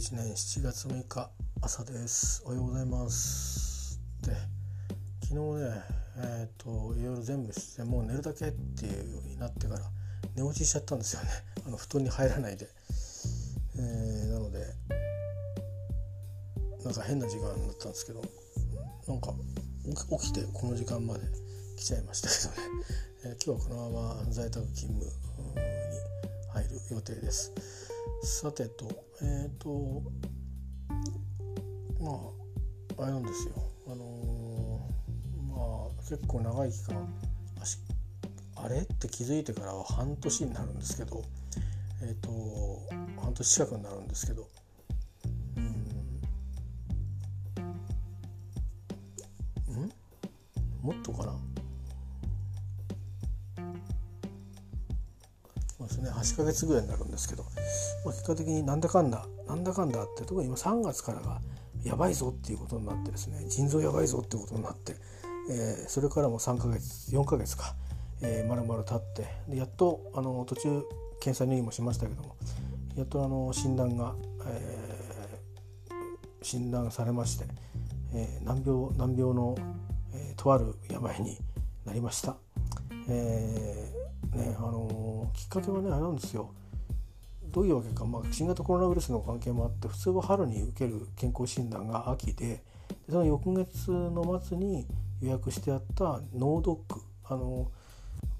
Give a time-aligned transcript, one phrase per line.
[0.00, 2.42] 2021年7月6日朝です。
[2.46, 4.00] おはようございます。
[4.22, 4.32] で
[5.20, 5.82] 昨日ね
[6.16, 9.80] えっ、といろいろ全部してもう寝るだけっていうようになってから
[10.34, 11.28] 寝落ちしちゃったんですよね。
[11.66, 12.66] あの布団に入らないで、
[13.76, 14.64] えー、なので
[16.82, 18.22] なんか変な時間だったんですけど
[19.06, 19.34] なんか
[20.18, 21.26] 起きてこの時間まで
[21.76, 22.74] 来ちゃいましたけどね、
[23.36, 25.10] えー、今日はこのまま在宅勤務に
[26.48, 27.89] 入る予定です。
[28.22, 28.86] さてと
[29.22, 30.02] えっ、ー、と
[32.00, 32.10] ま
[32.98, 33.54] ああれなんですよ。
[33.86, 37.08] あのー、まあ結構長い期間
[38.56, 41.22] あれって気づいてからは半年になるんですけど
[42.02, 42.30] えっ、ー、と
[43.22, 44.46] 半年近くになるんですけど
[45.56, 45.88] うん？
[50.82, 51.49] もっとかな？
[56.20, 57.44] 8ヶ月ぐらいになるんですけど、
[58.04, 61.40] まあ、結果的になんだかんだなんだかんだって特に今3月からが
[61.84, 64.96] やばいぞっていうことになってですね腎臓やばいぞっていうことになって、
[65.50, 67.74] えー、それからも3ヶ月4ヶ月か、
[68.22, 70.82] えー、丸々経ってでやっとあの途中
[71.20, 72.36] 検査入院もしましたけども
[72.96, 74.14] やっとあの診断が、
[74.46, 77.46] えー、診断されまして、
[78.14, 79.56] えー、難病難病の、
[80.14, 81.38] えー、とある病に
[81.86, 82.36] なりました。
[83.08, 83.99] えー
[84.34, 86.52] ねあのきっかけはねあれなんですよ。
[87.50, 92.62] どういうわけか、まあ、新型コロナウイルスの関係もあって普通は春に受ける健康診断が秋で
[93.08, 94.86] その翌月の末に
[95.20, 97.70] 予約してあった脳ドックあの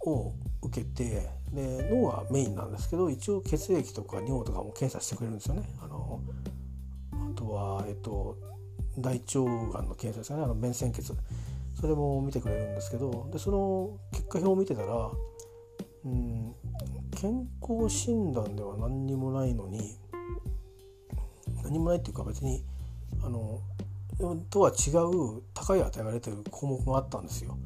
[0.00, 5.62] を受けてで脳はメインなんですけど一応血液とか尿とかも検査してくれるんですよね。
[5.80, 6.20] あの
[7.12, 8.36] あとは、えっと、
[8.98, 9.40] 大腸
[9.72, 10.44] がんの検査ですよね。
[10.44, 11.14] あの便潜血。
[11.80, 15.10] それも見てくれるんですけどでその結果表を見てたら
[16.06, 16.54] うん、
[17.16, 19.96] 健康診断では何にもないのに
[21.64, 22.62] 何もないっていうか別に
[23.24, 23.60] あの
[24.48, 27.58] とは違う高い値が出てる項目があったんですよ。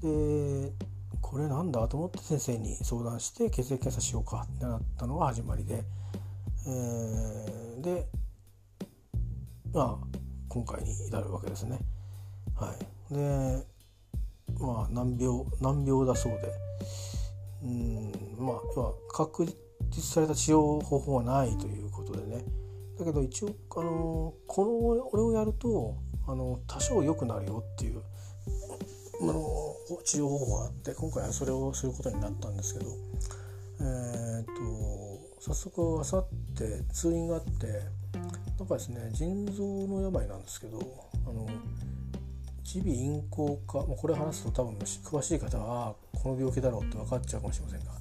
[0.00, 0.72] で
[1.20, 5.82] これなんだと思って先生に相談して血液検査しようかってなったのが始まりで、
[6.66, 8.06] えー、で
[9.72, 10.06] まあ
[10.48, 11.80] 今回に至るわけですね。
[12.54, 12.72] は
[13.10, 13.66] い、で
[14.60, 16.52] まあ難病難病だそうで。
[17.64, 19.46] うんまあは確
[19.90, 22.44] 実された治療方法はないということでね。
[22.98, 25.96] だけど一応あのこの俺をやると
[26.28, 28.02] あの多少良くなるよっていう
[29.22, 29.44] あの
[30.04, 32.90] 治療方法があって今回はそれをすることになったんですけど。
[33.80, 36.26] えっ、と早速あさっ
[36.56, 37.82] て通院があって
[38.58, 40.78] なんかですね腎臓の病なんですけど
[41.26, 41.46] あの
[42.74, 47.92] 耳鼻咽喉科、まあ、これ話すと多分詳しい方はこの病気だろうって分かっちゃうかもしれませんが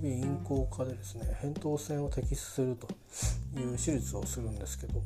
[0.00, 2.86] 耳鼻咽喉科でですね扁桃腺を摘出すると
[3.58, 5.02] いう手術をするんですけど、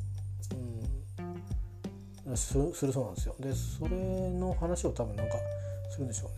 [2.27, 2.55] うん、す
[2.85, 3.35] るそうなんですよ。
[3.39, 3.97] でそれ
[4.31, 5.37] の話を多分なんか
[5.89, 6.35] するんでしょうね。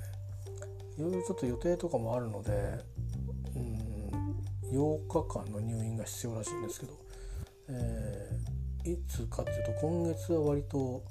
[0.97, 2.51] いろいろちょっと予定とかもあるので、
[3.55, 6.93] うん、8日間の入院が必要らしいんですけど、
[7.67, 11.03] えー、いつかっていうと今月は割と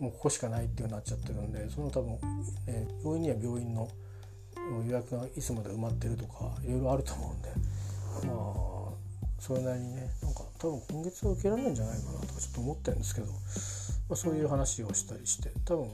[0.00, 2.12] もうここしかないっていうなっちゃってるんでその多分、
[2.66, 3.88] ね、病院には病院の
[4.86, 7.48] 予約がいつまで埋まってるとかいろいろあると思うんで
[8.26, 8.66] まあ
[9.38, 13.32] それなりにねなんか多分今月は受けられないんじゃないかなとかちょっと思ってるんですけど、ま
[14.12, 15.90] あ、そういう話をしたりして多分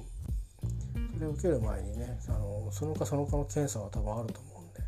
[1.14, 4.80] それを受ける前にねあのそのかそのかの検査は多分あると思うんで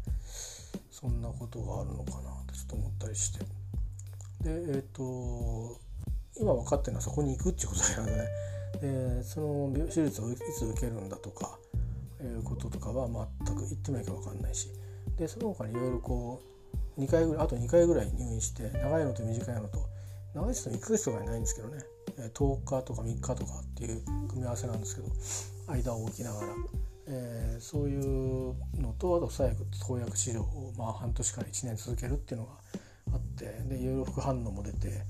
[0.90, 3.44] そんなことがあるのかなとちょっと思ったりして。
[4.42, 5.78] でえっ、ー、と
[6.38, 8.28] 今分かってるのはそこに行くっていうことなんでね。
[8.80, 11.58] でその手術をいつ受けるんだとか
[12.22, 13.08] いうこととかは
[13.46, 14.68] 全く言ってみなきゃ分かんないし
[15.16, 16.40] でその他にいろいろこ
[16.96, 19.78] う2回ぐらいあと2回ぐらい入院して長いのと短いのと
[20.34, 21.78] 長いですと1ヶ月とかにないんですけどね
[22.34, 25.08] 10日とか3日とかっていう組み合わせなんですけど
[25.66, 26.48] 間を置きながら、
[27.08, 32.52] えー、そういうのとあと最後投薬治療をまあ半年から1年続けるっていうのが
[33.14, 35.02] あってでいろいろ副反応も出て。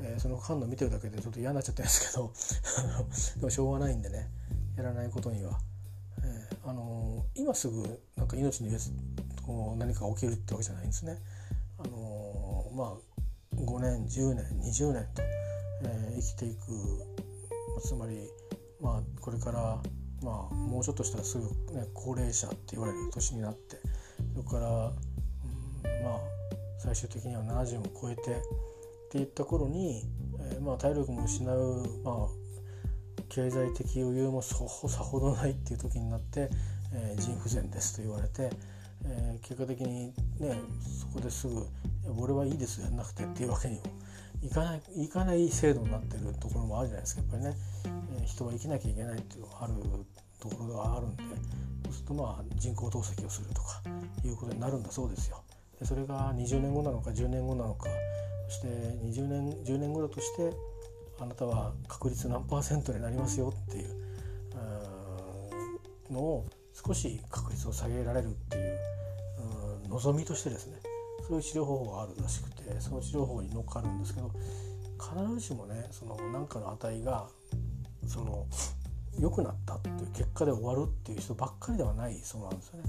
[0.00, 2.32] えー、その反応見てるだけでちょっと嫌になっちゃったんですけど
[3.40, 4.30] でもしょうがないんでね
[4.76, 5.58] やらないことには、
[6.22, 8.70] えー、あのー、今すぐなんか命に
[9.44, 11.18] こう何か起きるってわけじゃないんですね。
[11.78, 13.18] あのまあ
[13.56, 15.22] 5年10年20年と、
[15.84, 16.60] え生きていく
[17.82, 18.28] つまり
[18.80, 19.82] まあこれから
[20.22, 23.76] まあもうちょっとしたらすぐ、ね、高齢者って言われる年になって
[24.34, 26.20] それから、うん、まあ
[26.78, 28.42] 最終的には70も超えて
[29.08, 30.04] っていった頃に、
[30.52, 36.50] えー、まあ、体力も失う、まあ、経済的余裕もさほどないっていう時になって、
[36.92, 38.50] えー、腎不全ですと言われて、
[39.06, 40.60] えー、結果的にね
[41.00, 41.66] そこですぐ
[42.20, 43.82] 「俺はいいですやんなくて」っていうわけにも
[44.42, 47.56] いかないいかない制度になってるところもあるじゃないですかやっぱりね、
[48.18, 49.72] えー、人は生きなきゃいけないっていうのがある
[50.38, 51.22] ところがあるんで
[51.84, 53.82] そうするとまあ人工透析をするとか
[54.22, 55.42] いうことになるんだそうですよ。
[55.78, 57.88] でそれが20年後なのか10年後なのか
[58.48, 60.52] そして20年10年後だとして
[61.20, 64.08] あなたは確率何パーセントになりますよっていう
[66.12, 68.78] のを少し確率を下げられるっていう
[69.88, 70.78] 望みとしてですね
[71.26, 74.30] そういう治療方法があるらしくてその治療法に乗っかるんですけど
[74.98, 77.28] 必ずしもねその何かの値が
[78.06, 78.46] その
[79.18, 82.84] 良くなったっていう結果で終わるっていう人ばっかりではないそうなんですよね。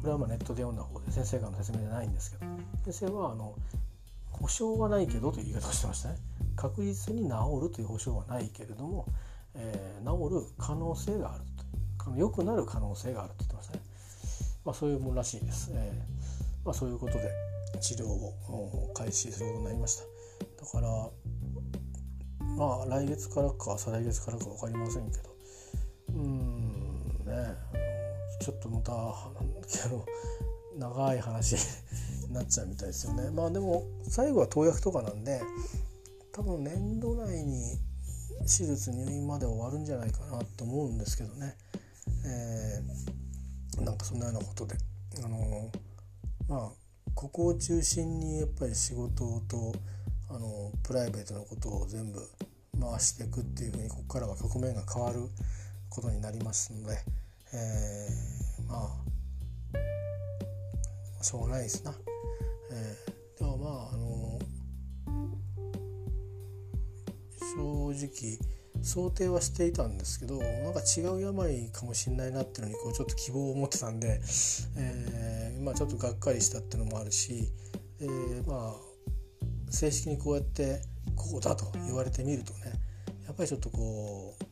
[0.00, 2.46] これはまあネットで読んだ方で先生からの説明じゃないんですけど
[2.92, 3.54] 先生はあの
[4.30, 6.16] 保証はないけどという言い方をしてましたね。
[6.56, 9.06] 確実に治るという保証はないけれども、
[9.54, 11.44] えー、治る可能性がある
[12.04, 13.82] と良くなる可能性があると言ってましたね。
[14.64, 15.70] まあ、そういうものらしいです。
[15.72, 17.30] えーまあ、そういうことで
[17.80, 20.04] 治療を開始することになりました。
[20.64, 21.10] だから
[22.56, 25.33] まあ来月からか再来月からか分かりませんけど
[28.44, 28.92] ちょっとまた
[30.76, 31.56] 長い話
[32.28, 33.30] になっちゃうみたいですよね。
[33.30, 35.40] まあでも最後は投薬とかなんで
[36.30, 37.78] 多分年度内に
[38.40, 41.56] 手術入院まで終わるんじゃないかなと思うんですけどね、
[42.26, 44.76] えー、なんかそんなようなことで
[45.24, 45.70] あの
[46.46, 46.70] まあ
[47.14, 49.72] ここを中心にやっぱり仕事と
[50.28, 52.20] あのプライベートのことを全部
[52.78, 55.30] 回していくっていうふうにここからは局面が変わる
[55.88, 56.98] ことになりますので、
[57.54, 58.33] え、
[58.74, 58.90] ま
[61.20, 61.94] あしょうがないですな。
[62.72, 64.38] えー、でもまああの
[67.56, 68.38] 正直
[68.82, 74.20] 想定はしていたんですけどなんか違う病かもしれないなっていうのにこうちょっと希望を持ってたんで、
[74.76, 77.48] えー、まあ、ちょっとがっかりしたっていうのもあるし、
[78.00, 78.74] えー、まあ
[79.70, 80.82] 正式にこうやって
[81.16, 82.72] こうだと言われてみるとね
[83.24, 84.44] やっぱりちょっとこう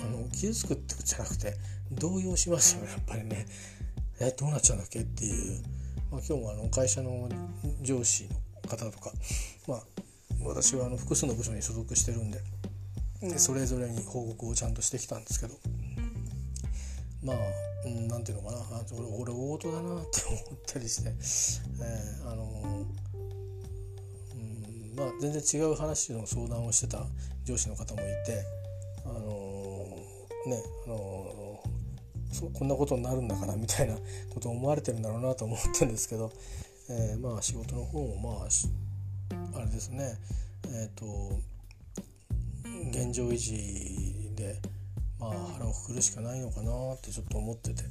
[0.00, 1.54] あの傷つくってことじゃなくて
[1.92, 3.46] 動揺しますよねやっぱりね。
[4.20, 5.62] えどうなっちゃうんだっけっていう、
[6.10, 7.28] まあ、今日もあの会社の
[7.82, 8.28] 上司
[8.62, 9.10] の方とか、
[9.66, 9.82] まあ、
[10.44, 12.40] 私はあの複数の部署に所属してるんで
[13.20, 15.54] でそれぞれに報告をちゃんとしてきたんですけど。
[17.24, 17.36] まあ
[17.86, 18.58] 何、ん、ていうのかな。
[18.92, 22.44] 俺俺大事だなって思ったりして、えー、あの
[24.34, 27.06] うんまあ全然違う話の相談をしてた
[27.44, 28.44] 上司の方もいて
[29.06, 29.96] あの
[30.46, 31.62] ねあの
[32.40, 33.94] こんなことになるんだからみたいな
[34.32, 36.32] ことを思われてるんだろうなと思ってるんですけど、
[36.90, 40.16] えー、まあ仕事の方もまああれですね。
[40.66, 41.38] えっ、ー、と
[42.90, 44.56] 現状維持で、
[45.18, 47.82] まあ、腹をくくるしかないのかなってちょっと思ってて、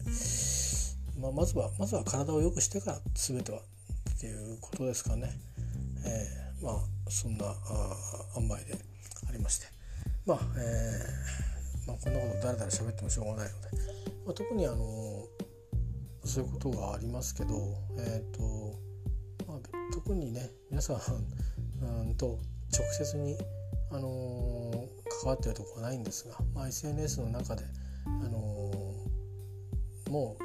[1.20, 5.32] まあ、まずはまずは体を良くしてから全てはっていうことですかね、
[6.06, 6.76] えー、まあ
[7.10, 7.96] そんなあ
[8.38, 8.78] 塩梅で
[9.30, 9.68] ありまして。
[10.26, 11.53] まあ、えー
[11.88, 13.68] まあ、こんなこと誰々喋ってもしょうがないので、
[14.26, 15.26] まあ、特にあの
[16.26, 17.56] そういうことがありますけど、
[17.98, 18.80] えーと
[19.48, 19.58] まあ、
[19.94, 20.98] 特にね皆さん
[21.84, 22.40] うんと
[22.74, 23.38] 直接に、
[23.92, 24.90] あの、
[25.22, 27.64] 関わってるとこはないんですが、まあ、SNS の中で、
[28.06, 28.72] あの、
[30.10, 30.38] も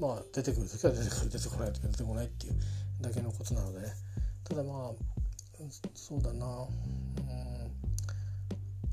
[0.00, 2.54] まあ、出てくる時は出てくる出てこない時は出てこないっていう
[3.00, 3.92] だけのことなのでね。
[4.44, 4.92] ただまあ
[5.94, 6.70] そうだなう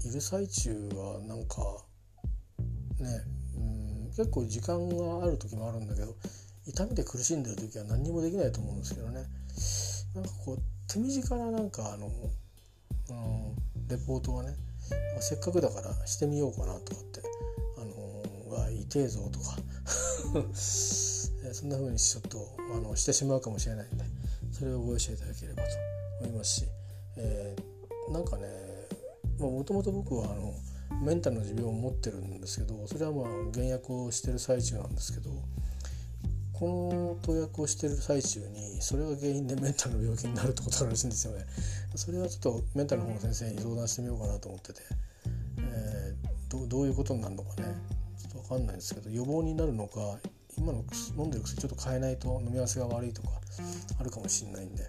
[0.05, 0.07] ん。
[0.07, 1.83] いる最中はなんか
[3.01, 3.09] ね
[3.57, 6.15] うん結構時間がある時もあるんだけど
[6.65, 9.25] 痛みで苦しんでる時は何にもできないと思うんですけどね。
[10.13, 14.55] なんかこう手短ななんかあの、うん、レポートはね
[15.19, 17.21] せっかくだからしてみようかなとかって
[17.77, 19.57] あのが痛えぞとか
[20.53, 24.03] そんな風にちょっとあのしてしまうかもしれないんで
[24.51, 25.69] それをご容赦いただければと
[26.21, 26.65] 思いますし、
[27.17, 28.47] えー、なんかね
[29.39, 30.53] もともと僕はあの
[31.01, 35.31] メンタルの持病を持ってるんですけどそれはまあ減薬をしてる最中なんですけど
[36.53, 41.43] この投薬をしてる最中にそれが原因でメンタルの病気になるってことがあるらしいんですよね。
[41.95, 44.81] それはちょっとメンタルの方の先生に相談してみようかなと思ってて、
[45.57, 47.75] えー、どどういうことになるのかね
[48.15, 50.19] ちょっと分かんないんですけど予防になるのか
[50.55, 50.83] 今の
[51.17, 53.29] 飲んでる薬ちょっと変えないと飲み合わせが悪いとか
[53.99, 54.83] あるかもしれないんで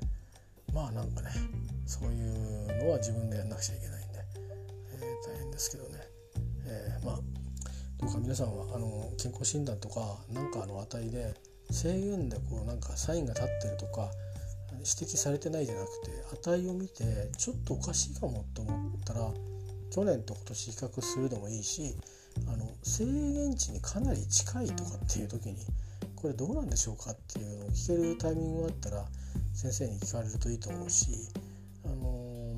[0.75, 1.31] まあなんかね
[1.87, 3.92] そういうのは自分でやんなくちゃいけない、
[5.63, 5.99] ですけどね、
[6.67, 7.17] えー、まあ
[8.01, 11.35] どうか皆さんはあの健康診断とか何かの値で
[11.71, 14.11] 制限でこうなんかサインが立ってるとか
[14.73, 16.11] 指摘されてないじゃなくて
[16.49, 19.31] 値を見てちょっとおかしいかもと思ったら
[19.95, 21.95] 去年と今年比較するでもいいし
[22.49, 25.59] あの制限値にかなり近いとかっていう時に
[26.17, 29.05] これどうなんでしょうかっていうのを聞けるタイミングがあったら
[29.55, 31.29] 先生に聞かれるといいと思うし、
[31.85, 32.57] あの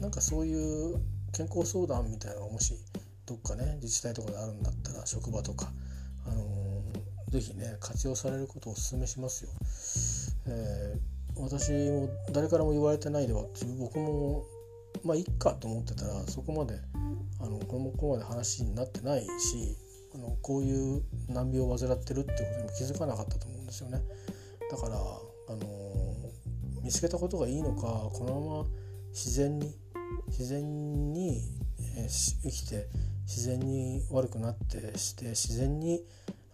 [0.00, 1.00] なんかそういう
[1.38, 2.74] 健康相談みたいなのがもし
[3.24, 5.70] どっかね自治体とかであるんだったら職場とか、
[6.26, 9.50] あのー、ぜひね活用されることをお勧めしますよ。
[10.48, 13.44] えー、私も誰からも言われてないでは
[13.78, 14.46] 僕も
[15.04, 16.74] まあいっかと思ってたらそこまで
[17.40, 19.28] あのこのここまで話になってないし
[20.16, 24.02] あのこういう難病を患ってるってことにも気づかなかったと思うんですよね。
[24.72, 24.98] だから、あ
[25.52, 28.64] のー、見つけたことがいいのかこのまま
[29.10, 29.72] 自然に
[30.28, 31.42] 自然に、
[31.96, 32.88] え、生きて
[33.26, 36.02] 自然に悪くなってして自然に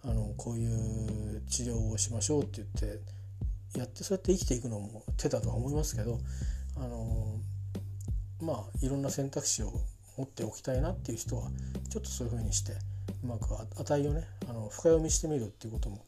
[0.03, 6.19] あのこういう治療をしましょうって言ってやってそうやって生きていくのも手だとは思いますけど
[6.77, 7.39] あの
[8.41, 9.71] まあいろんな選択肢を
[10.17, 11.49] 持っておきたいなっていう人は
[11.89, 12.73] ちょっとそういうふうにして
[13.23, 13.47] うまく
[13.79, 16.05] 値をねあの深読みしてみるっていうことも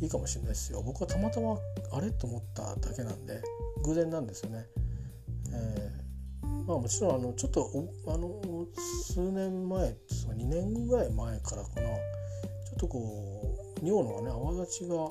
[0.00, 0.82] いいかもしれないですよ。
[0.82, 1.56] 僕はたまたま
[1.92, 3.42] あれと思っただけなんで
[3.84, 4.66] 偶然なんですよね。
[5.52, 5.92] え、
[6.70, 7.68] まあもちろんあのちょっと
[8.06, 8.30] あの
[9.04, 11.82] 数年前2年ぐらい前からかな。
[11.82, 15.08] ちょっとこう尿のね泡立ちが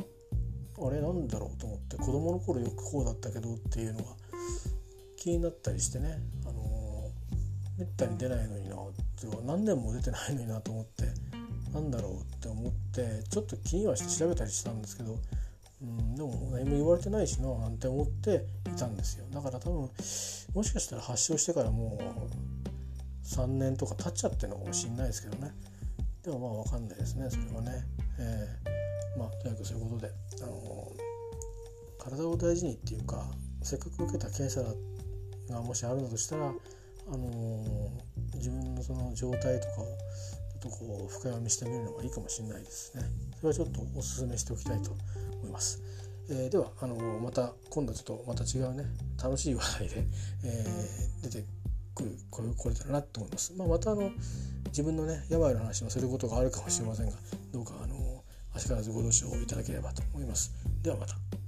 [0.88, 4.06] あれなんだろうと思って子供の頃よくこうだったけどっていうのが
[5.18, 7.12] 気になったりしてね、あの
[7.78, 8.78] めったに出ないのになっ
[9.20, 11.04] て何年も出てないのになと思って
[11.74, 15.18] なんだろうって思ってちょっと気にはして調べたりしたんですけど、
[15.82, 19.26] うん、でも何も言われてないしななんて思っていたんですよ。
[19.32, 19.90] だから多分
[20.54, 25.52] もしかしたら発症してからもう3年とか経っちゃってるのかもしれないですけどね。
[26.24, 27.86] でもまあ分かんないですねそれはね、
[28.20, 30.12] えー、まあとにかくそういうことで、
[30.44, 30.92] あの
[31.98, 33.24] 体を大事にっていうか
[33.62, 34.62] せっかく受けた検査
[35.54, 37.92] がもしあるんだとしたら、あの
[38.36, 39.86] 自分のその状態とかを
[40.60, 43.04] っとこう深読みしてみるのがいいかもしれないですね。
[43.38, 45.82] それはちょっとお勧めしておきたいと思います。
[46.30, 48.86] えー、ではあのまた今度ちょっとまた違うね
[49.22, 50.06] 楽しい話題で、
[50.44, 51.46] えー、出て
[51.96, 53.54] くるこれこれだなと思います。
[53.58, 54.12] まあ、またあの
[54.68, 57.14] 自分のね病の話もすることがあるかもしれませんが
[57.52, 58.24] どうかあの
[58.54, 60.52] 足からずご了承いただければと思います。
[60.84, 61.39] ではまた。